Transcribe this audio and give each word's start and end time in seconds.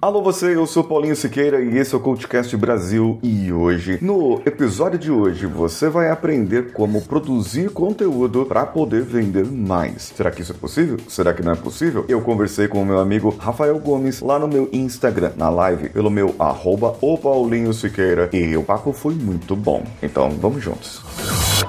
Alô 0.00 0.20
você, 0.20 0.54
eu 0.54 0.66
sou 0.66 0.84
Paulinho 0.84 1.16
Siqueira 1.16 1.62
e 1.62 1.78
esse 1.78 1.94
é 1.94 1.96
o 1.96 2.00
CoachCast 2.00 2.54
Brasil 2.58 3.18
e 3.22 3.50
hoje, 3.50 3.98
no 4.02 4.42
episódio 4.44 4.98
de 4.98 5.10
hoje, 5.10 5.46
você 5.46 5.88
vai 5.88 6.10
aprender 6.10 6.72
como 6.72 7.00
produzir 7.00 7.70
conteúdo 7.70 8.44
para 8.44 8.66
poder 8.66 9.02
vender 9.02 9.46
mais. 9.46 10.12
Será 10.14 10.30
que 10.30 10.42
isso 10.42 10.52
é 10.52 10.54
possível? 10.54 10.98
Será 11.08 11.32
que 11.32 11.42
não 11.42 11.52
é 11.52 11.56
possível? 11.56 12.04
Eu 12.10 12.20
conversei 12.20 12.68
com 12.68 12.82
o 12.82 12.84
meu 12.84 12.98
amigo 12.98 13.34
Rafael 13.38 13.78
Gomes 13.78 14.20
lá 14.20 14.38
no 14.38 14.46
meu 14.46 14.68
Instagram, 14.70 15.32
na 15.34 15.48
live, 15.48 15.88
pelo 15.88 16.10
meu 16.10 16.34
arroba 16.38 16.94
o 17.00 17.16
Paulinho 17.16 17.72
Siqueira 17.72 18.28
e 18.34 18.54
o 18.54 18.62
papo 18.62 18.92
foi 18.92 19.14
muito 19.14 19.56
bom. 19.56 19.82
Então, 20.02 20.28
vamos 20.28 20.62
juntos. 20.62 21.00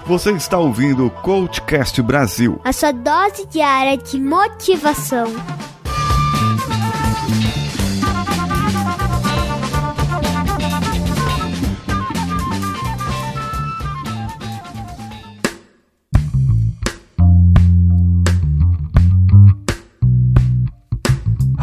Você 0.06 0.32
está 0.32 0.58
ouvindo 0.58 1.06
o 1.06 1.10
CoachCast 1.10 2.02
Brasil. 2.02 2.60
A 2.66 2.74
sua 2.74 2.92
dose 2.92 3.48
diária 3.48 3.98
de 3.98 4.20
motivação. 4.20 5.28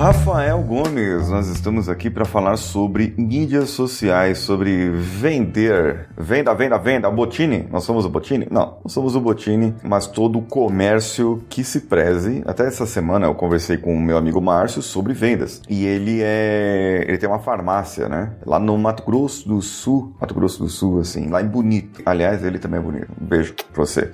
Rafael 0.04 0.62
Gomes, 0.62 1.30
nós 1.30 1.48
estamos 1.48 1.88
aqui 1.88 2.10
para 2.10 2.26
falar 2.26 2.58
sobre 2.58 3.14
mídias 3.16 3.70
sociais, 3.70 4.36
sobre 4.36 4.90
vender. 4.90 6.10
Venda, 6.14 6.52
venda, 6.52 6.76
venda. 6.76 7.10
Botini? 7.10 7.66
Nós 7.72 7.84
somos 7.84 8.04
o 8.04 8.10
Botini? 8.10 8.46
Não, 8.50 8.76
não 8.84 8.88
somos 8.90 9.16
o 9.16 9.20
Botini, 9.22 9.74
mas 9.82 10.06
todo 10.06 10.38
o 10.38 10.42
comércio 10.42 11.42
que 11.48 11.64
se 11.64 11.80
preze. 11.80 12.42
Até 12.44 12.66
essa 12.66 12.84
semana 12.84 13.24
eu 13.24 13.34
conversei 13.34 13.78
com 13.78 13.96
o 13.96 13.98
meu 13.98 14.18
amigo 14.18 14.42
Márcio 14.42 14.82
sobre 14.82 15.14
vendas. 15.14 15.62
E 15.70 15.86
ele 15.86 16.20
é. 16.20 17.06
Ele 17.08 17.16
tem 17.16 17.26
uma 17.26 17.38
farmácia, 17.38 18.06
né? 18.06 18.34
Lá 18.44 18.58
no 18.58 18.76
Mato 18.76 19.06
Grosso 19.06 19.48
do 19.48 19.62
Sul. 19.62 20.14
Mato 20.20 20.34
Grosso 20.34 20.62
do 20.62 20.68
Sul, 20.68 21.00
assim, 21.00 21.30
lá 21.30 21.40
em 21.40 21.48
Bonito. 21.48 22.02
Aliás, 22.04 22.44
ele 22.44 22.58
também 22.58 22.78
é 22.78 22.82
bonito. 22.82 23.08
Um 23.18 23.24
beijo 23.24 23.54
pra 23.54 23.86
você. 23.86 24.10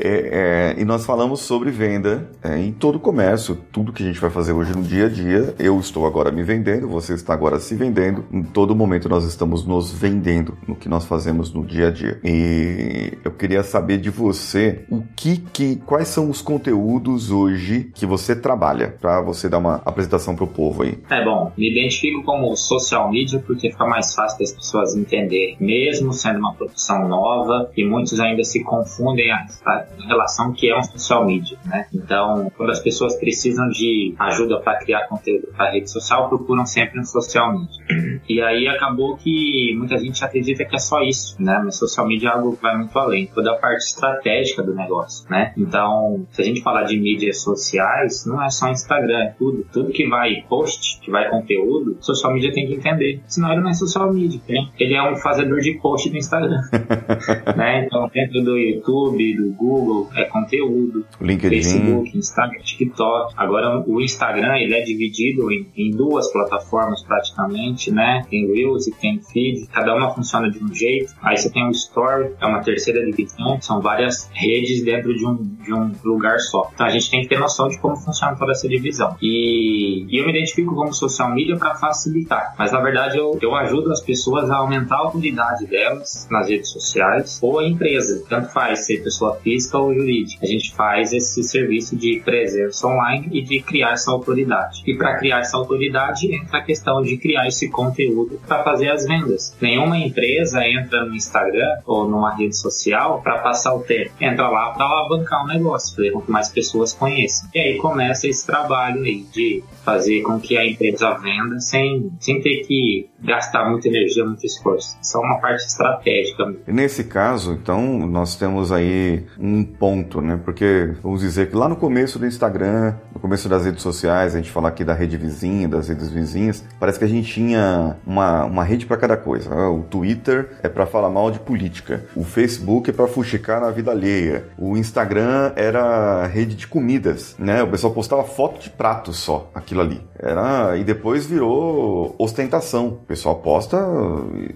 É, 0.00 0.74
é, 0.78 0.80
e 0.80 0.84
nós 0.84 1.04
falamos 1.04 1.40
sobre 1.40 1.70
venda 1.70 2.30
é, 2.42 2.56
em 2.56 2.72
todo 2.72 2.96
o 2.96 3.00
comércio, 3.00 3.58
tudo 3.72 3.92
que 3.92 4.02
a 4.02 4.06
gente 4.06 4.20
vai 4.20 4.30
fazer 4.30 4.52
hoje 4.52 4.72
no 4.72 4.82
dia 4.82 5.06
a 5.06 5.08
dia. 5.08 5.17
Eu 5.58 5.78
estou 5.80 6.06
agora 6.06 6.30
me 6.30 6.42
vendendo, 6.42 6.88
você 6.88 7.14
está 7.14 7.34
agora 7.34 7.58
se 7.58 7.74
vendendo. 7.74 8.24
Em 8.32 8.42
todo 8.42 8.74
momento 8.74 9.08
nós 9.08 9.24
estamos 9.24 9.64
nos 9.66 9.92
vendendo 9.92 10.56
no 10.66 10.76
que 10.76 10.88
nós 10.88 11.04
fazemos 11.04 11.52
no 11.52 11.64
dia 11.64 11.88
a 11.88 11.90
dia. 11.90 12.20
E 12.24 13.12
eu 13.24 13.30
queria 13.32 13.62
saber 13.62 13.98
de 13.98 14.10
você 14.10 14.84
o 14.90 15.02
que, 15.16 15.38
que 15.38 15.76
quais 15.76 16.08
são 16.08 16.30
os 16.30 16.40
conteúdos 16.40 17.30
hoje 17.30 17.90
que 17.94 18.06
você 18.06 18.34
trabalha 18.36 18.96
para 19.00 19.20
você 19.20 19.48
dar 19.48 19.58
uma 19.58 19.76
apresentação 19.84 20.34
para 20.34 20.44
o 20.44 20.48
povo 20.48 20.82
aí. 20.82 20.98
É 21.10 21.24
bom, 21.24 21.52
me 21.56 21.70
identifico 21.70 22.22
como 22.24 22.54
social 22.56 23.10
media 23.10 23.42
porque 23.44 23.70
fica 23.70 23.86
mais 23.86 24.14
fácil 24.14 24.38
das 24.38 24.52
pessoas 24.52 24.94
entenderem, 24.94 25.56
mesmo 25.60 26.12
sendo 26.12 26.38
uma 26.38 26.54
produção 26.54 27.08
nova 27.08 27.70
e 27.76 27.84
muitos 27.84 28.20
ainda 28.20 28.44
se 28.44 28.62
confundem 28.62 29.30
a, 29.30 29.46
a 29.66 29.86
relação 30.06 30.52
que 30.52 30.70
é 30.70 30.78
um 30.78 30.82
social 30.82 31.24
media, 31.26 31.58
né? 31.64 31.86
Então, 31.92 32.50
quando 32.56 32.70
as 32.70 32.80
pessoas 32.80 33.16
precisam 33.16 33.68
de 33.68 34.14
ajuda 34.18 34.60
para 34.60 34.78
criar 34.78 35.07
conteúdo 35.08 35.48
para 35.56 35.70
rede 35.70 35.90
social, 35.90 36.28
procuram 36.28 36.66
sempre 36.66 37.00
um 37.00 37.04
social 37.04 37.58
media. 37.58 38.20
E 38.28 38.40
aí 38.40 38.68
acabou 38.68 39.16
que 39.16 39.74
muita 39.76 39.98
gente 39.98 40.22
acredita 40.24 40.64
que 40.64 40.76
é 40.76 40.78
só 40.78 41.02
isso, 41.02 41.40
né? 41.42 41.60
Mas 41.64 41.76
social 41.76 42.06
media 42.06 42.28
é 42.28 42.32
algo 42.32 42.56
que 42.56 42.62
vai 42.62 42.76
muito 42.76 42.96
além, 42.98 43.26
toda 43.26 43.52
a 43.52 43.56
parte 43.56 43.84
estratégica 43.84 44.62
do 44.62 44.74
negócio, 44.74 45.28
né? 45.30 45.52
Então, 45.56 46.26
se 46.30 46.42
a 46.42 46.44
gente 46.44 46.62
falar 46.62 46.84
de 46.84 46.98
mídias 46.98 47.42
sociais, 47.42 48.26
não 48.26 48.42
é 48.42 48.50
só 48.50 48.68
Instagram, 48.68 49.18
é 49.18 49.34
tudo. 49.38 49.66
Tudo 49.72 49.90
que 49.90 50.06
vai 50.08 50.44
post, 50.48 51.00
que 51.00 51.10
vai 51.10 51.28
conteúdo, 51.28 51.96
social 52.00 52.32
media 52.34 52.52
tem 52.52 52.66
que 52.66 52.74
entender. 52.74 53.20
Senão 53.26 53.52
ele 53.52 53.60
não 53.60 53.70
é 53.70 53.74
social 53.74 54.12
media, 54.12 54.40
né? 54.48 54.68
Ele 54.78 54.94
é 54.94 55.10
um 55.10 55.16
fazedor 55.16 55.60
de 55.60 55.78
post 55.80 56.10
do 56.10 56.16
Instagram, 56.16 56.60
né? 57.56 57.84
Então, 57.84 58.08
dentro 58.12 58.42
do 58.42 58.56
YouTube, 58.56 59.36
do 59.36 59.52
Google, 59.52 59.78
Google 59.78 60.08
é 60.14 60.24
conteúdo, 60.24 61.06
LinkedIn. 61.20 61.56
Facebook, 61.56 62.16
Instagram, 62.16 62.60
TikTok. 62.60 63.34
Agora 63.36 63.84
o 63.86 64.00
Instagram 64.00 64.56
ele 64.58 64.74
é 64.74 64.84
dividido 64.88 65.52
em, 65.52 65.66
em, 65.76 65.90
duas 65.90 66.30
plataformas 66.32 67.02
praticamente, 67.02 67.90
né? 67.90 68.24
Tem 68.28 68.46
Reels 68.46 68.86
e 68.86 68.92
tem 68.92 69.20
Feed, 69.20 69.66
cada 69.68 69.94
uma 69.94 70.14
funciona 70.14 70.50
de 70.50 70.62
um 70.62 70.72
jeito. 70.74 71.12
Aí 71.22 71.36
você 71.36 71.50
tem 71.50 71.66
o 71.66 71.70
Story, 71.70 72.30
é 72.40 72.46
uma 72.46 72.62
terceira 72.62 73.04
divisão, 73.04 73.60
são 73.60 73.80
várias 73.80 74.30
redes 74.32 74.82
dentro 74.82 75.14
de 75.14 75.26
um, 75.26 75.36
de 75.36 75.72
um 75.72 75.92
lugar 76.04 76.38
só. 76.40 76.70
Então 76.74 76.86
a 76.86 76.90
gente 76.90 77.10
tem 77.10 77.22
que 77.22 77.28
ter 77.28 77.38
noção 77.38 77.68
de 77.68 77.78
como 77.78 77.96
funciona 77.96 78.36
toda 78.36 78.52
essa 78.52 78.68
divisão. 78.68 79.16
E, 79.20 80.06
e 80.08 80.18
eu 80.18 80.24
me 80.24 80.30
identifico 80.30 80.74
como 80.74 80.92
social 80.92 81.32
media 81.32 81.56
para 81.56 81.74
facilitar, 81.74 82.54
mas 82.58 82.72
na 82.72 82.80
verdade 82.80 83.18
eu, 83.18 83.38
eu 83.40 83.54
ajudo 83.54 83.92
as 83.92 84.00
pessoas 84.00 84.50
a 84.50 84.56
aumentar 84.56 84.96
a 84.96 85.00
autoridade 85.00 85.66
delas 85.66 86.26
nas 86.30 86.48
redes 86.48 86.70
sociais 86.70 87.38
ou 87.42 87.58
a 87.58 87.68
empresa, 87.68 88.24
tanto 88.28 88.52
faz 88.52 88.86
ser 88.86 89.02
pessoa 89.02 89.36
física 89.36 89.78
ou 89.78 89.94
jurídica. 89.94 90.44
A 90.44 90.46
gente 90.46 90.74
faz 90.74 91.12
esse 91.12 91.42
serviço 91.42 91.96
de 91.96 92.20
presença 92.24 92.86
online 92.86 93.28
e 93.32 93.42
de 93.42 93.60
criar 93.60 93.92
essa 93.92 94.10
autoridade. 94.10 94.77
E 94.86 94.96
para 94.96 95.16
criar 95.16 95.40
essa 95.40 95.56
autoridade 95.56 96.34
entra 96.34 96.58
a 96.58 96.62
questão 96.62 97.02
de 97.02 97.16
criar 97.16 97.46
esse 97.46 97.68
conteúdo 97.68 98.40
para 98.46 98.62
fazer 98.62 98.90
as 98.90 99.06
vendas. 99.06 99.56
Nenhuma 99.60 99.98
empresa 99.98 100.66
entra 100.66 101.04
no 101.04 101.14
Instagram 101.14 101.78
ou 101.86 102.08
numa 102.08 102.34
rede 102.34 102.56
social 102.56 103.20
para 103.22 103.38
passar 103.38 103.74
o 103.74 103.80
tempo. 103.80 104.10
Entra 104.20 104.48
lá 104.48 104.70
para 104.70 104.84
alavancar 104.84 105.44
o 105.44 105.46
negócio, 105.46 105.94
fazer 105.96 106.10
com 106.12 106.20
que 106.20 106.30
mais 106.30 106.48
pessoas 106.48 106.92
conheçam. 106.92 107.48
E 107.54 107.58
aí 107.58 107.78
começa 107.78 108.28
esse 108.28 108.46
trabalho 108.46 109.02
aí 109.02 109.24
de 109.32 109.62
fazer 109.84 110.22
com 110.22 110.38
que 110.38 110.56
a 110.56 110.66
empresa 110.66 111.14
venda 111.14 111.58
sem, 111.60 112.10
sem 112.20 112.40
ter 112.40 112.66
que 112.66 113.08
gastar 113.20 113.68
muita 113.68 113.88
energia, 113.88 114.24
muito 114.24 114.44
esforço. 114.44 114.96
Isso 115.02 115.16
é 115.16 115.20
uma 115.20 115.38
parte 115.40 115.64
estratégica. 115.64 116.54
Nesse 116.66 117.04
caso, 117.04 117.52
então, 117.52 118.06
nós 118.06 118.36
temos 118.36 118.70
aí 118.70 119.24
um 119.38 119.64
ponto, 119.64 120.20
né? 120.20 120.40
Porque 120.44 120.94
vamos 121.02 121.20
dizer 121.20 121.50
que 121.50 121.56
lá 121.56 121.68
no 121.68 121.76
começo 121.76 122.18
do 122.18 122.26
Instagram, 122.26 122.94
no 123.12 123.20
começo 123.20 123.48
das 123.48 123.64
redes 123.64 123.82
sociais, 123.82 124.34
a 124.34 124.38
gente 124.38 124.50
fala 124.50 124.67
aqui 124.68 124.84
da 124.84 124.94
rede 124.94 125.16
vizinha, 125.16 125.68
das 125.68 125.88
redes 125.88 126.10
vizinhas, 126.10 126.64
parece 126.78 126.98
que 126.98 127.04
a 127.04 127.08
gente 127.08 127.32
tinha 127.32 127.96
uma, 128.06 128.44
uma 128.44 128.64
rede 128.64 128.86
para 128.86 128.96
cada 128.96 129.16
coisa. 129.16 129.50
Né? 129.50 129.66
O 129.66 129.82
Twitter 129.82 130.50
é 130.62 130.68
para 130.68 130.86
falar 130.86 131.10
mal 131.10 131.30
de 131.30 131.38
política, 131.38 132.04
o 132.14 132.24
Facebook 132.24 132.90
é 132.90 132.92
para 132.92 133.06
fuxicar 133.06 133.60
na 133.60 133.70
vida 133.70 133.90
alheia, 133.90 134.44
o 134.56 134.76
Instagram 134.76 135.52
era 135.56 136.26
rede 136.26 136.54
de 136.54 136.66
comidas, 136.66 137.34
né? 137.38 137.62
O 137.62 137.68
pessoal 137.68 137.92
postava 137.92 138.24
foto 138.24 138.60
de 138.60 138.70
prato 138.70 139.12
só, 139.12 139.50
aquilo 139.54 139.80
ali. 139.80 140.00
Era 140.18 140.76
e 140.76 140.84
depois 140.84 141.26
virou 141.26 142.14
ostentação. 142.18 142.88
O 142.88 143.06
pessoal 143.06 143.36
posta 143.36 143.78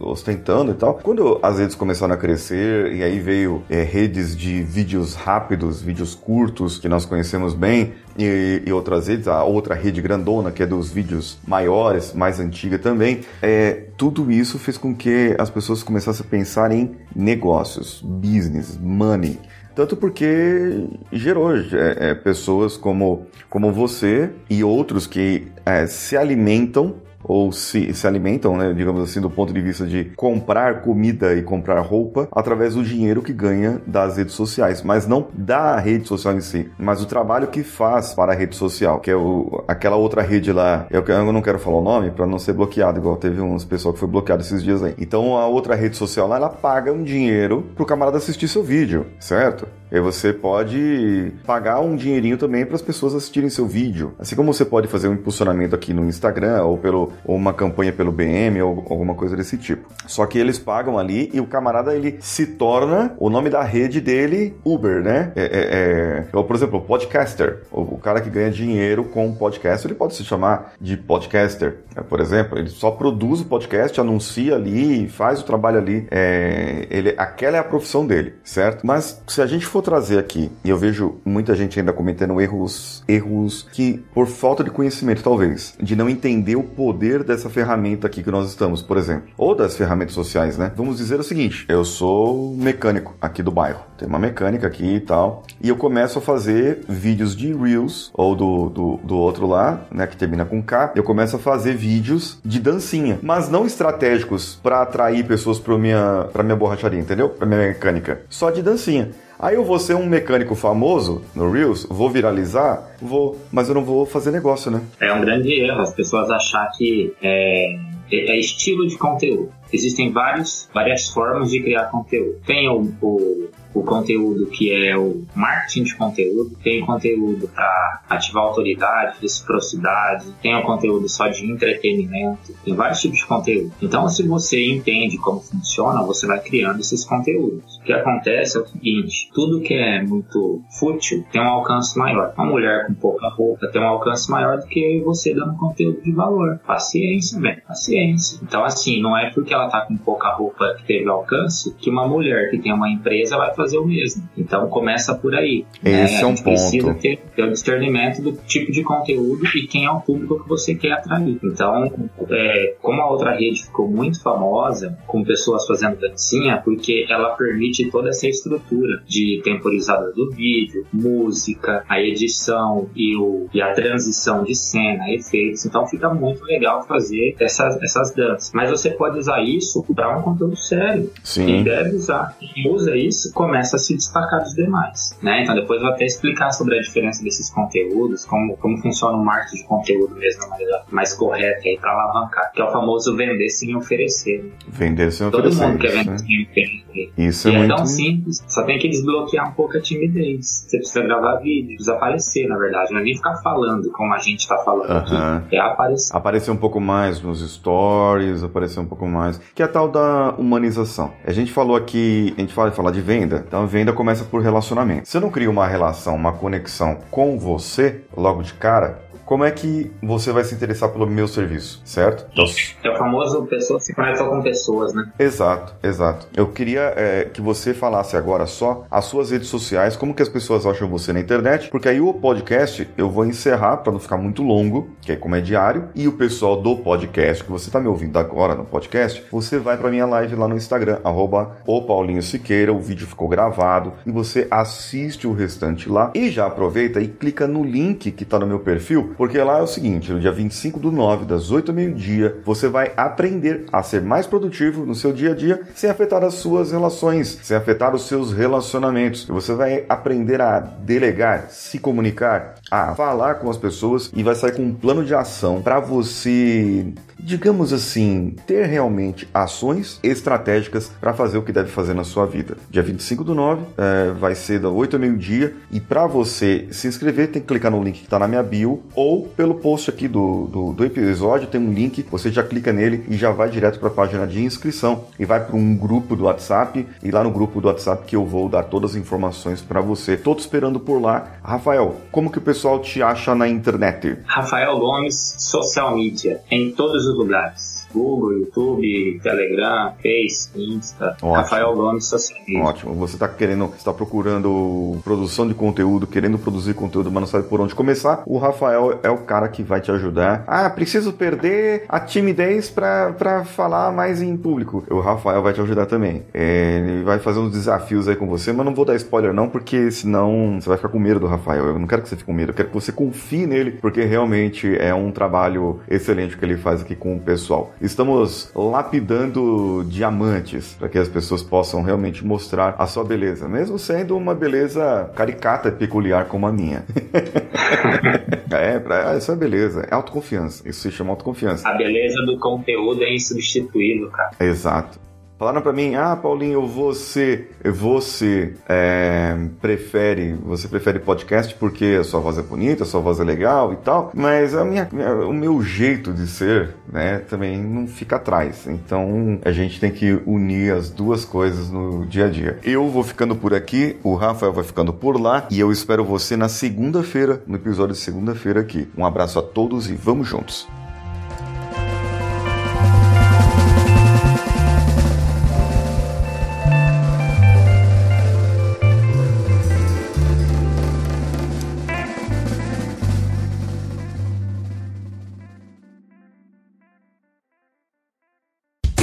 ostentando 0.01 0.73
e 0.73 0.75
tal. 0.75 0.95
Quando 0.95 1.39
as 1.43 1.59
redes 1.59 1.75
começaram 1.75 2.15
a 2.15 2.17
crescer 2.17 2.93
e 2.93 3.03
aí 3.03 3.19
veio 3.21 3.63
é, 3.71 3.83
redes 3.83 4.37
de 4.37 4.63
vídeos 4.63 5.15
rápidos, 5.15 5.81
vídeos 5.81 6.15
curtos 6.15 6.79
que 6.79 6.89
nós 6.89 7.05
conhecemos 7.05 7.55
bem 7.55 7.93
e, 8.19 8.63
e, 8.67 8.73
outras 8.73 9.09
redes, 9.09 9.29
a 9.29 9.43
outra 9.45 9.75
rede 9.75 10.03
grandona 10.03 10.51
que 10.51 10.63
é 10.63 10.67
dos 10.67 10.91
vídeos 10.91 11.39
maiores, 11.47 12.13
mais 12.13 12.39
antiga 12.39 12.79
também, 12.79 13.21
é, 13.41 13.85
tudo 13.97 14.31
isso 14.31 14.59
fez 14.59 14.77
com 14.77 14.95
que 14.95 15.35
as 15.39 15.49
pessoas 15.49 15.83
começassem 15.83 16.25
a 16.27 16.29
pensar 16.29 16.73
em 16.73 16.97
negócios, 17.15 18.03
business, 18.03 18.79
money. 18.79 19.39
Tanto 19.75 19.97
porque 19.97 20.87
gerou 21.11 21.57
é, 21.57 22.11
é, 22.11 22.15
pessoas 22.15 22.77
como, 22.77 23.27
como 23.49 23.73
você 23.73 24.31
e 24.49 24.63
outros 24.63 25.07
que 25.07 25.49
é, 25.65 25.87
se 25.87 26.17
alimentam 26.17 26.97
ou 27.25 27.53
se, 27.53 27.93
se 27.95 28.07
alimentam, 28.07 28.57
né, 28.57 28.73
digamos 28.73 29.03
assim, 29.03 29.21
do 29.21 29.31
ponto 29.31 29.53
de 29.53 29.61
vista 29.61 29.87
de 29.87 30.05
comprar 30.17 30.83
comida 30.83 31.35
e 31.35 31.43
comprar 31.43 31.81
roupa 31.81 32.29
através 32.33 32.75
do 32.75 32.83
dinheiro 32.83 33.23
que 33.23 33.33
ganha 33.33 33.81
das 33.87 34.17
redes 34.17 34.35
sociais, 34.35 34.83
mas 34.83 35.07
não 35.07 35.27
da 35.33 35.79
rede 35.79 36.07
social 36.09 36.35
em 36.35 36.41
si, 36.41 36.71
mas 36.79 37.03
o 37.03 37.07
trabalho 37.07 37.49
que 37.49 37.63
faz 37.63 38.15
para 38.15 38.33
a 38.33 38.35
rede 38.35 38.57
social, 38.57 39.01
que 39.01 39.11
é 39.11 39.17
o, 39.17 39.65
aquela 39.69 39.97
outra 39.97 40.23
rede 40.23 40.53
lá, 40.53 40.87
eu, 40.91 41.03
eu 41.05 41.33
não 41.33 41.43
quero 41.43 41.59
falar 41.59 41.79
o 41.79 41.83
nome 41.83 42.11
para 42.11 42.27
não 42.27 42.39
ser 42.39 42.53
bloqueado, 42.53 42.99
igual 42.99 43.17
teve 43.17 43.41
uns 43.41 43.65
pessoal 43.65 43.93
que 43.95 44.01
foi 44.01 44.09
bloqueado 44.09 44.43
esses 44.43 44.63
dias 44.63 44.83
aí. 44.83 44.95
Então 44.99 45.37
a 45.37 45.47
outra 45.47 45.75
rede 45.75 45.97
social 45.97 46.27
lá, 46.27 46.37
ela 46.37 46.49
paga 46.49 46.93
um 46.93 47.03
dinheiro 47.03 47.67
pro 47.75 47.87
camarada 47.87 48.19
assistir 48.19 48.49
seu 48.49 48.63
vídeo, 48.63 49.07
certo? 49.19 49.67
E 49.93 50.01
você 50.01 50.33
pode 50.33 51.33
pagar 51.45 51.81
um 51.81 51.95
dinheirinho 51.95 52.39
também 52.39 52.65
para 52.65 52.75
as 52.75 52.81
pessoas 52.81 53.15
assistirem 53.15 53.51
seu 53.51 53.67
vídeo. 53.67 54.15
Assim 54.19 54.35
como 54.35 54.53
você 54.53 54.65
pode 54.65 54.89
fazer 54.89 55.07
um 55.07 55.13
impulsionamento 55.13 55.75
aqui 55.75 55.93
no 55.93 56.07
Instagram 56.07 56.63
ou 56.63 56.79
pelo 56.79 57.13
ou 57.27 57.37
uma 57.37 57.53
campanha 57.53 57.93
pelo 57.93 58.11
BM 58.11 58.63
ou 58.63 58.87
alguma 58.89 59.15
coisa 59.15 59.37
desse 59.37 59.59
tipo. 59.59 59.87
Só 60.07 60.25
que 60.25 60.39
eles 60.39 60.59
pagam 60.59 60.99
ali 60.99 61.31
e 61.35 61.41
o 61.41 61.47
camarada 61.47 61.95
ele 61.95 62.17
se 62.21 62.47
torna 62.47 63.15
o 63.19 63.29
nome 63.29 63.51
da 63.51 63.63
rede 63.63 64.01
dele 64.01 64.55
Uber, 64.65 65.03
né? 65.03 65.33
É, 65.37 65.43
é, 65.43 65.49
é, 65.53 66.25
ou, 66.33 66.45
por 66.45 66.57
exemplo, 66.57 66.81
podcaster. 66.81 67.61
O, 67.71 67.83
o, 67.83 67.99
cara 67.99 68.23
que 68.23 68.31
ganha 68.31 68.51
dinheiro 68.51 69.05
com 69.05 69.35
podcast, 69.35 69.87
ele 69.87 69.95
pode 69.95 70.15
se 70.15 70.25
chamar 70.25 70.73
de 70.81 70.97
podcaster. 70.97 71.77
É, 71.95 72.01
por 72.01 72.21
exemplo, 72.21 72.59
ele 72.59 72.71
só 72.71 72.91
produz 72.91 73.43
o 73.43 73.45
podcast, 73.45 74.01
anuncia 74.01 74.55
ali, 74.55 75.07
faz 75.09 75.41
o 75.41 75.45
trabalho 75.45 75.79
ali. 75.79 76.07
É, 76.11 76.87
ele, 76.91 77.15
aquela 77.19 77.59
é 77.59 77.61
a 77.61 77.65
profissão 77.65 78.07
dele, 78.07 78.35
certo? 78.43 78.87
Mas 78.87 79.23
se 79.27 79.43
a 79.43 79.47
gente 79.47 79.67
for 79.67 79.82
vou 79.83 79.85
trazer 79.85 80.19
aqui, 80.19 80.51
e 80.65 80.71
eu 80.71 80.79
vejo 80.79 81.17
muita 81.25 81.57
gente 81.57 81.79
ainda 81.79 81.93
cometendo 81.93 82.41
erros, 82.41 83.03
erros 83.09 83.67
que 83.73 84.03
por 84.15 84.29
falta 84.29 84.63
de 84.63 84.71
conhecimento 84.71 85.25
talvez, 85.25 85.75
de 85.83 85.97
não 85.97 86.09
entender 86.09 86.55
o 86.55 86.63
poder 86.63 87.25
dessa 87.25 87.51
ferramenta 87.51 88.07
aqui 88.07 88.23
que 88.23 88.31
nós 88.31 88.49
estamos, 88.49 88.81
por 88.81 88.97
exemplo, 88.97 89.29
ou 89.37 89.57
das 89.57 89.77
ferramentas 89.77 90.15
sociais, 90.15 90.57
né? 90.57 90.73
Vamos 90.77 90.99
dizer 90.99 91.19
o 91.19 91.25
seguinte: 91.25 91.67
eu 91.69 91.85
sou 91.85 92.55
mecânico 92.57 93.15
aqui 93.21 93.43
do 93.43 93.51
bairro, 93.51 93.81
tem 93.99 94.07
uma 94.07 94.21
mecânica 94.21 94.69
aqui 94.69 94.95
e 94.95 95.01
tal, 95.01 95.43
e 95.61 95.69
eu 95.69 95.77
começo 95.77 96.21
a 96.21 96.23
fazer 96.23 96.85
vídeos 96.89 97.35
de 97.35 97.53
Reels 97.53 98.13
ou 98.15 98.37
do, 98.37 98.69
do, 98.69 99.01
do 99.03 99.17
outro 99.17 99.49
lá, 99.49 99.85
né, 99.91 100.07
que 100.07 100.17
termina 100.17 100.45
com 100.45 100.63
K, 100.63 100.93
eu 100.95 101.03
começo 101.03 101.35
a 101.35 101.39
fazer 101.41 101.75
vídeos 101.75 102.39
de 102.45 102.61
dancinha, 102.61 103.19
mas 103.21 103.49
não 103.49 103.67
estratégicos 103.67 104.61
para 104.63 104.81
atrair 104.81 105.27
pessoas 105.27 105.59
para 105.59 105.77
minha 105.77 106.29
para 106.33 106.45
minha 106.45 106.57
borracharia, 106.57 107.01
entendeu? 107.01 107.29
Para 107.29 107.47
minha 107.47 107.67
mecânica, 107.67 108.21
só 108.29 108.51
de 108.51 108.63
dancinha. 108.63 109.11
Aí 109.43 109.57
eu 109.57 109.65
vou 109.65 109.77
ser 109.81 109.97
um 109.97 110.07
mecânico 110.07 110.55
famoso 110.55 111.21
no 111.35 111.51
Reels, 111.51 111.85
vou 111.91 112.09
viralizar, 112.09 112.95
vou, 113.03 113.37
mas 113.51 113.69
eu 113.69 113.75
não 113.75 113.85
vou 113.85 114.07
fazer 114.07 114.31
negócio, 114.31 114.71
né? 114.71 114.81
É 115.01 115.13
um 115.13 115.21
grande 115.21 115.53
erro 115.53 115.81
as 115.81 115.93
pessoas 115.93 116.31
achar 116.31 116.71
que 116.71 117.13
é, 117.21 117.77
é 118.13 118.39
estilo 118.39 118.87
de 118.87 118.97
conteúdo. 118.97 119.51
Existem 119.73 120.13
vários, 120.13 120.71
várias 120.73 121.09
formas 121.09 121.51
de 121.51 121.61
criar 121.61 121.87
conteúdo. 121.87 122.39
Tem 122.47 122.69
o, 122.69 122.95
o 123.03 123.49
o 123.75 123.83
conteúdo 123.83 124.47
que 124.47 124.73
é 124.73 124.97
o 124.97 125.23
marketing 125.35 125.85
de 125.85 125.97
conteúdo, 125.97 126.57
tem 126.63 126.85
conteúdo 126.85 127.49
para 127.49 128.03
ativar 128.09 128.45
autoridade, 128.45 129.19
reciprocidade, 129.21 130.27
tem 130.43 130.55
o 130.55 130.63
conteúdo 130.63 131.09
só 131.09 131.29
de 131.29 131.47
entretenimento, 131.51 132.53
tem 132.65 132.75
vários 132.75 133.01
tipos 133.01 133.19
de 133.19 133.27
conteúdo. 133.27 133.73
Então, 133.81 134.09
se 134.09 134.23
você 134.27 134.65
entende 134.71 135.17
como 135.19 135.41
funciona, 135.41 136.03
você 136.03 136.27
vai 136.27 136.41
criando 136.41 136.81
esses 136.81 137.05
conteúdos. 137.05 137.79
O 137.79 137.85
que 137.85 137.93
acontece 137.93 138.57
é 138.57 138.61
o 138.61 138.67
seguinte: 138.67 139.31
tudo 139.35 139.61
que 139.61 139.75
é 139.75 140.03
muito 140.03 140.63
fútil 140.79 141.25
tem 141.33 141.41
um 141.41 141.49
alcance 141.49 141.99
maior. 141.99 142.33
Uma 142.37 142.47
mulher 142.47 142.87
com 142.87 142.95
pouca 142.95 143.29
roupa 143.29 143.69
tem 143.69 143.81
um 143.81 143.87
alcance 143.87 144.31
maior 144.31 144.59
do 144.59 144.67
que 144.67 145.01
você 145.05 145.35
dando 145.35 145.57
conteúdo 145.57 146.03
de 146.03 146.13
valor. 146.13 146.61
Paciência, 146.67 147.41
velho, 147.41 147.63
paciência. 147.67 148.39
Então, 148.43 148.65
assim, 148.65 149.01
não 149.01 149.17
é 149.17 149.31
porque 149.31 149.53
ela 149.53 149.69
tá 149.69 149.83
com 149.83 149.97
pouca 149.97 150.31
roupa 150.31 150.75
que 150.79 150.87
teve 150.87 151.09
alcance 151.09 151.75
que 151.75 151.91
uma 151.91 152.07
mulher 152.07 152.51
que 152.51 152.59
tem 152.59 152.73
uma 152.73 152.91
empresa 152.91 153.37
vai 153.37 153.55
fazer 153.63 153.79
o 153.79 153.87
mesmo. 153.87 154.23
Então 154.37 154.69
começa 154.69 155.15
por 155.15 155.35
aí. 155.35 155.65
Né? 155.83 156.05
Esse 156.05 156.15
né? 156.17 156.23
é 156.23 156.27
um 156.27 156.35
ponto. 156.35 156.45
Precisa 156.45 156.95
ter, 156.95 157.19
ter 157.35 157.43
o 157.45 157.51
discernimento 157.51 158.23
do 158.23 158.33
tipo 158.33 158.73
de 158.73 158.83
conteúdo 158.83 159.47
e 159.57 159.67
quem 159.67 159.85
é 159.85 159.91
o 159.91 160.01
público 160.01 160.43
que 160.43 160.49
você 160.49 160.75
quer 160.75 160.93
atrair. 160.93 161.39
Então, 161.43 161.91
é, 162.31 162.75
como 162.81 163.01
a 163.01 163.11
outra 163.11 163.33
rede 163.33 163.65
ficou 163.65 163.89
muito 163.89 164.21
famosa, 164.23 164.99
com 165.07 165.25
pessoas 165.25 165.67
fazendo 165.67 165.99
dancinha, 165.99 166.61
porque 166.63 167.07
ela 167.09 167.31
permite 167.31 167.91
toda 167.91 168.09
essa 168.09 168.27
estrutura 168.27 169.03
de 169.07 169.41
temporizador 169.45 170.13
do 170.15 170.31
vídeo, 170.31 170.87
música, 170.93 171.85
a 171.89 172.01
edição 172.01 172.89
e, 172.95 173.17
o, 173.17 173.49
e 173.53 173.63
a 173.63 173.73
transição 173.73 174.45
de 174.45 174.55
cena, 174.55 175.11
efeitos. 175.11 175.65
Então 175.65 175.87
fica 175.87 176.13
muito 176.13 176.45
legal 176.45 176.83
fazer 176.87 177.37
essas, 177.39 177.81
essas 177.83 178.15
danças. 178.15 178.51
Mas 178.55 178.71
você 178.71 178.91
pode 178.91 179.19
usar 179.19 179.43
isso 179.43 179.85
para 179.95 180.19
um 180.19 180.23
conteúdo 180.23 180.57
sério. 180.57 181.11
Sim. 181.23 181.47
Quem 181.47 181.63
deve 181.63 181.97
usar. 181.97 182.37
Usa 182.67 182.97
isso, 182.97 183.33
começa 183.33 183.52
a 183.59 183.79
se 183.79 183.95
destacar 183.95 184.41
dos 184.41 184.55
demais, 184.55 185.19
né? 185.23 185.43
Então 185.43 185.55
depois 185.55 185.81
eu 185.81 185.87
vou 185.87 185.95
até 185.95 186.05
explicar 186.05 186.51
sobre 186.53 186.79
a 186.79 186.83
diferença 186.83 187.23
desses 187.23 187.51
conteúdos, 187.51 188.25
como, 188.25 188.57
como 188.57 188.79
funciona 188.79 189.17
o 189.17 189.25
marketing 189.25 189.57
de 189.57 189.65
conteúdo 189.65 190.15
mesmo 190.17 190.49
maneira 190.49 190.83
mais 190.91 191.15
correta 191.15 191.61
aí 191.65 191.79
para 191.79 191.93
alavancar, 191.93 192.53
que 192.53 192.61
é 192.61 192.65
o 192.65 192.71
famoso 192.71 193.17
vender 193.17 193.49
sem 193.49 193.75
oferecer. 193.77 194.43
Né? 194.43 194.51
Vender 194.69 195.11
sem 195.11 195.31
Todo 195.31 195.41
oferecer. 195.41 195.61
Todo 195.61 195.69
mundo 195.71 195.81
quer 195.81 195.91
vender 195.91 196.11
né? 196.11 196.19
sem 196.19 196.43
oferecer. 196.43 197.13
Isso 197.17 197.49
e 197.49 197.53
é, 197.53 197.55
é 197.55 197.59
muito... 197.59 197.77
tão 197.77 197.87
simples, 197.87 198.45
só 198.47 198.63
tem 198.65 198.79
que 198.79 198.89
desbloquear 198.89 199.49
um 199.49 199.53
pouco 199.53 199.77
a 199.77 199.81
timidez. 199.81 200.67
Você 200.69 200.79
precisa 200.79 201.03
gravar 201.03 201.37
vídeo, 201.37 201.69
precisa 201.77 201.95
aparecer, 201.95 202.49
na 202.49 202.59
verdade, 202.59 202.93
não 202.93 203.01
é 203.01 203.05
nem 203.05 203.17
ficar 203.17 203.37
falando 203.37 203.91
como 203.93 204.13
a 204.15 204.19
gente 204.19 204.47
tá 204.47 204.59
falando 204.59 204.91
uh 204.91 205.05
-huh. 205.05 205.39
aqui, 205.39 205.57
é 205.57 205.61
aparecer. 205.61 206.17
Aparecer 206.17 206.51
um 206.51 206.57
pouco 206.57 206.81
mais 206.81 207.21
nos 207.23 207.41
stories, 207.49 208.43
aparecer 208.43 208.81
um 208.81 208.87
pouco 208.87 209.07
mais, 209.07 209.39
que 209.55 209.63
é 209.63 209.65
a 209.65 209.69
tal 209.69 209.89
da 209.89 210.35
humanização. 210.39 211.13
A 211.25 211.33
gente 211.33 211.53
falou 211.53 211.77
aqui, 211.77 212.35
a 212.37 212.41
gente 212.41 212.53
fala, 212.53 212.71
falar 212.71 212.91
de 212.91 213.01
venda, 213.01 213.42
então 213.47 213.63
a 213.63 213.67
venda 213.67 213.93
começa 213.93 214.25
por 214.25 214.43
relacionamento. 214.43 215.09
Se 215.09 215.17
eu 215.17 215.21
não 215.21 215.31
crio 215.31 215.51
uma 215.51 215.67
relação, 215.67 216.15
uma 216.15 216.33
conexão 216.33 216.99
com 217.11 217.39
você 217.39 218.03
logo 218.17 218.43
de 218.43 218.55
cara, 218.55 219.03
como 219.25 219.45
é 219.45 219.51
que 219.51 219.91
você 220.03 220.33
vai 220.33 220.45
se 220.45 220.55
interessar 220.55 220.91
pelo 220.91 221.07
meu 221.07 221.29
serviço, 221.29 221.81
certo? 221.85 222.27
Então, 222.33 222.45
é 222.85 222.95
o 222.95 222.99
famoso 222.99 223.47
pessoa 223.47 223.81
se 223.81 223.95
conecta 223.95 224.25
com 224.25 224.41
pessoas, 224.43 224.95
né? 224.95 225.11
Exato, 225.19 225.75
exato. 225.83 226.27
Eu 226.35 226.49
queria 226.49 226.93
é, 226.97 227.25
que 227.25 227.41
você 227.41 227.75
falasse 227.75 228.17
agora 228.17 228.47
só 228.47 228.85
as 228.91 229.05
suas 229.05 229.31
redes 229.31 229.49
sociais, 229.49 229.97
como 229.97 230.15
que 230.15 230.23
as 230.23 230.29
pessoas 230.29 230.67
acham 230.67 230.89
você 230.89 231.13
na 231.13 231.21
internet, 231.21 231.71
porque 231.71 231.89
aí 231.89 232.01
o 232.01 232.15
podcast 232.15 232.89
eu 232.97 233.11
vou 233.11 233.25
encerrar 233.25 233.79
para 233.79 233.93
não 233.93 234.01
ficar 234.01 234.17
muito 234.17 234.43
longo, 234.43 234.91
que 235.01 235.13
é 235.13 235.17
como 235.17 235.35
é 235.35 235.41
diário, 235.41 235.89
e 235.95 236.09
o 236.09 236.13
pessoal 236.13 236.61
do 236.61 236.77
podcast, 236.77 237.45
que 237.45 237.51
você 237.51 237.71
tá 237.71 237.81
me 237.81 237.89
ouvindo 237.89 238.19
agora 238.19 238.55
no 238.55 238.65
podcast, 238.65 239.25
você 239.31 239.59
vai 239.59 239.77
para 239.77 239.91
minha 239.91 240.07
live 240.07 240.35
lá 240.35 240.49
no 240.49 240.57
Instagram, 240.57 240.99
arroba 241.05 241.57
o 241.67 241.83
Paulinho 241.83 242.23
Siqueira, 242.23 242.73
o 242.73 242.81
vídeo 242.81 243.07
ficou 243.07 243.29
gravado, 243.29 243.93
e 244.07 244.11
você 244.11 244.47
assiste 244.51 245.27
o 245.27 245.33
restante 245.33 245.89
lá, 245.89 246.11
e 246.15 246.31
já 246.31 246.47
aproveita 246.47 247.01
e 247.01 247.09
clica 247.09 247.47
no 247.47 247.65
link 247.65 248.11
que 248.11 248.25
tá 248.25 248.39
no 248.39 248.47
meu 248.47 248.61
perfil, 248.61 249.12
porque 249.17 249.39
lá 249.39 249.59
é 249.59 249.63
o 249.63 249.67
seguinte, 249.67 250.13
no 250.13 250.21
dia 250.21 250.33
25 250.33 250.79
do 250.79 250.91
9, 250.91 251.25
das 251.25 251.51
8 251.51 251.71
ao 251.71 251.75
meio-dia, 251.75 252.41
você 252.45 252.69
vai 252.69 252.93
aprender 252.97 253.67
a 253.73 253.83
ser 253.83 254.03
mais 254.03 254.27
produtivo 254.27 254.85
no 254.85 254.95
seu 254.95 255.13
dia 255.13 255.33
a 255.33 255.35
dia 255.35 255.63
sem 255.75 255.91
afetar 255.91 256.23
as 256.25 256.35
suas 256.35 256.73
relações, 256.73 257.39
sem 257.43 257.57
afetar 257.57 257.95
os 257.95 258.07
seus 258.07 258.33
relacionamentos. 258.33 259.25
Você 259.27 259.55
vai 259.55 259.85
aprender 259.89 260.41
a 260.41 260.61
delegar, 260.61 261.49
se 261.51 261.79
comunicar, 261.79 262.55
a 262.71 262.95
falar 262.95 263.37
com 263.37 263.51
as 263.51 263.57
pessoas 263.57 264.11
e 264.15 264.23
vai 264.23 264.35
sair 264.35 264.53
com 264.53 264.63
um 264.63 264.75
plano 264.75 265.05
de 265.05 265.15
ação 265.15 265.63
para 265.63 265.81
você 265.81 266.93
digamos 267.23 267.73
assim, 267.73 268.35
ter 268.47 268.67
realmente 268.67 269.29
ações 269.33 270.01
estratégicas 270.03 270.91
para 271.01 271.15
fazer 271.15 271.39
o 271.39 271.43
que 271.43 271.53
deve 271.53 271.71
fazer 271.71 271.95
na 271.95 272.05
sua 272.05 272.27
vida. 272.27 272.57
Dia 272.69 272.83
25 272.83 273.23
do 273.23 273.35
9 273.35 273.63
é, 273.79 274.11
vai 274.13 274.35
ser 274.35 274.59
da 274.59 274.69
8 274.69 274.97
ao 274.97 275.01
meio-dia 275.01 275.55
e 275.71 275.81
para 275.81 276.07
você 276.07 276.67
se 276.73 276.89
inscrever 276.89 277.29
tem 277.29 277.41
que 277.41 277.49
clicar 277.49 277.71
no 277.71 277.83
link 277.83 278.01
que 278.01 278.05
está 278.05 278.19
na 278.19 278.27
minha 278.27 278.43
bio 278.43 278.83
ou 279.03 279.27
pelo 279.27 279.57
post 279.57 279.91
aqui 279.91 280.07
do, 280.07 280.47
do, 280.47 280.73
do, 280.73 280.85
episódio 280.85 281.49
tem 281.49 281.61
um 281.61 281.73
link, 281.73 282.07
você 282.09 282.31
já 282.31 282.43
clica 282.43 282.73
nele 282.73 283.05
e 283.09 283.17
já 283.17 283.33
vai 283.33 283.51
direto 283.51 283.81
para 283.81 283.89
a 283.89 283.93
página 283.93 284.27
de 284.27 284.43
inscrição 284.43 285.07
e 285.19 285.25
vai 285.25 285.45
para 285.45 285.57
um 285.57 285.77
grupo 285.77 286.15
do 286.15 286.25
WhatsApp 286.25 286.87
e 287.03 287.11
lá 287.11 287.25
no 287.25 287.31
grupo 287.31 287.61
do 287.61 287.67
WhatsApp 287.67 288.05
que 288.07 288.15
eu 288.15 288.25
vou 288.25 288.49
dar 288.49 288.63
todas 288.63 288.93
as 288.93 288.97
informações 288.97 289.61
para 289.61 289.81
você. 289.81 290.17
Tô 290.17 290.35
te 290.35 290.41
esperando 290.41 290.79
por 290.79 291.01
lá. 291.01 291.33
Rafael, 291.43 291.97
como 292.13 292.31
que 292.31 292.39
o 292.39 292.43
pessoal 292.43 292.79
te 292.79 293.03
acha 293.03 293.35
na 293.35 293.49
internet? 293.49 294.19
Rafael 294.25 294.79
Gomes, 294.79 295.35
social 295.39 295.97
media, 295.97 296.41
em 296.51 296.71
todos 296.71 297.05
os 297.05 297.17
lugares. 297.17 297.83
Google, 297.93 298.33
YouTube, 298.33 299.21
Telegram, 299.23 299.93
Face, 300.03 300.49
Insta, 300.57 301.17
Ótimo. 301.17 301.33
Rafael 301.33 301.75
Gomes 301.75 302.07
Social 302.07 302.39
Media. 302.47 302.65
Ótimo. 302.65 302.95
Você 302.95 303.17
está 303.17 303.29
querendo, 303.29 303.73
está 303.77 303.93
procurando 303.93 304.99
produção 305.05 305.47
de 305.47 305.55
conteúdo, 305.55 306.07
querendo 306.07 306.39
produzir 306.39 306.75
conteúdo, 306.75 307.11
mas 307.11 307.21
não 307.21 307.27
sabe 307.27 307.49
por 307.49 307.61
onde 307.61 307.75
começar. 307.75 308.23
O 308.27 308.39
Rafael 308.39 308.92
é 309.03 309.11
o 309.11 309.19
cara 309.19 309.49
que 309.49 309.63
vai 309.63 309.81
te 309.81 309.91
ajudar. 309.91 310.45
Ah, 310.47 310.69
preciso 310.71 311.13
perder 311.13 311.85
a 311.89 312.01
timidez 312.01 312.71
para 312.71 313.45
falar 313.45 313.93
mais 313.93 314.23
em 314.23 314.37
público. 314.37 314.85
O 314.91 315.01
Rafael 315.01 315.43
vai 315.43 315.53
te 315.53 315.61
ajudar 315.61 315.87
também. 315.87 316.23
É, 316.33 316.79
ele 316.79 317.05
vai 317.05 317.19
fazer 317.19 317.39
uns 317.39 317.53
desafios 317.53 318.09
aí 318.09 318.17
com 318.17 318.27
você, 318.27 318.53
mas 318.53 318.65
não 318.65 318.75
vou 318.75 318.85
dar 318.85 318.95
spoiler 318.97 319.33
não, 319.33 319.49
porque 319.49 319.91
senão 319.91 320.61
você 320.61 320.69
vai 320.69 320.77
ficar 320.77 320.89
com 320.89 320.99
medo 320.99 321.21
do 321.21 321.27
Rafael. 321.27 321.67
Eu 321.67 321.79
não 321.79 321.87
quero 321.87 322.03
que 322.03 322.09
você 322.09 322.17
fique 322.17 322.27
com 322.27 322.33
medo, 322.33 322.51
eu 322.51 322.55
quero 322.55 322.69
que 322.69 322.75
você 322.75 322.93
confie 322.93 323.47
nele, 323.47 323.73
porque 323.73 324.03
realmente 324.03 324.77
é 324.79 324.95
um 324.95 325.11
trabalho 325.11 325.81
excelente 325.89 326.37
que 326.37 326.45
ele 326.45 326.57
faz 326.57 326.83
aqui 326.83 326.95
com 326.95 327.17
o 327.17 327.21
pessoal. 327.21 327.73
Estamos 327.81 328.51
lapidando 328.55 329.85
diamantes 329.89 330.75
para 330.79 330.89
que 330.89 330.99
as 330.99 331.09
pessoas 331.09 331.43
possam 331.43 331.83
realmente 331.83 332.25
mostrar 332.25 332.75
a 332.79 332.87
sua 332.87 333.05
beleza, 333.05 333.49
mesmo 333.49 333.79
sendo 333.79 334.17
uma 334.17 334.35
beleza 334.35 335.11
caricata 335.15 335.69
e 335.69 335.73
peculiar 335.73 336.27
como 336.27 336.47
a 336.47 336.53
minha. 336.53 336.85
é, 338.51 338.79
pra, 338.83 339.17
isso 339.17 339.33
é 339.33 339.37
beleza, 339.37 339.87
é 339.91 339.95
autoconfiança. 339.95 340.69
Isso 340.69 340.81
se 340.81 340.91
chama 340.91 341.11
autoconfiança. 341.11 341.69
A 341.69 341.75
beleza 341.75 342.23
do 342.27 342.39
conteúdo 342.39 343.03
é 343.03 343.15
insubstituível, 343.15 344.11
cara. 344.11 344.31
Exato. 344.41 344.99
Falaram 345.43 345.61
para 345.61 345.73
mim, 345.73 345.97
ah, 345.97 346.15
Paulinho, 346.15 346.65
você, 346.69 347.49
você 347.65 348.55
é, 348.69 349.37
prefere, 349.61 350.35
você 350.35 350.69
prefere 350.69 351.01
podcast 351.01 351.53
porque 351.57 351.99
a 352.01 352.05
sua 352.05 352.21
voz 352.21 352.39
é 352.39 352.43
bonita, 352.43 352.85
a 352.85 352.87
sua 352.87 353.01
voz 353.01 353.19
é 353.19 353.25
legal 353.25 353.73
e 353.73 353.77
tal, 353.79 354.13
mas 354.15 354.55
a 354.55 354.65
minha, 354.65 354.89
o 355.27 355.33
meu 355.33 355.61
jeito 355.61 356.13
de 356.13 356.29
ser, 356.29 356.77
né, 356.87 357.19
também 357.29 357.61
não 357.61 357.89
fica 357.89 358.15
atrás. 358.15 358.69
Então 358.69 359.41
a 359.45 359.51
gente 359.51 359.81
tem 359.81 359.91
que 359.91 360.13
unir 360.25 360.75
as 360.75 360.91
duas 360.91 361.25
coisas 361.25 361.69
no 361.73 362.07
dia 362.07 362.27
a 362.27 362.31
dia. 362.31 362.61
Eu 362.63 362.89
vou 362.89 363.03
ficando 363.03 363.35
por 363.35 363.53
aqui, 363.53 363.97
o 364.05 364.15
Rafael 364.15 364.53
vai 364.53 364.63
ficando 364.63 364.93
por 364.93 365.21
lá 365.21 365.49
e 365.51 365.59
eu 365.59 365.73
espero 365.73 366.05
você 366.05 366.37
na 366.37 366.49
segunda-feira, 366.49 367.43
no 367.49 367.57
episódio 367.57 367.97
de 367.97 368.01
segunda-feira 368.01 368.61
aqui. 368.61 368.89
Um 368.97 369.05
abraço 369.05 369.41
a 369.41 369.43
todos 369.43 369.91
e 369.91 369.95
vamos 369.95 370.29
juntos. 370.29 370.69